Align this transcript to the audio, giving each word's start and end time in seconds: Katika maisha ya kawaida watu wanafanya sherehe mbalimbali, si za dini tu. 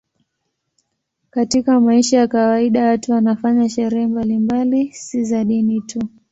Katika 1.29 1.79
maisha 1.79 2.17
ya 2.17 2.27
kawaida 2.27 2.85
watu 2.85 3.11
wanafanya 3.11 3.69
sherehe 3.69 4.07
mbalimbali, 4.07 4.93
si 4.93 5.23
za 5.23 5.43
dini 5.43 5.81
tu. 5.81 6.03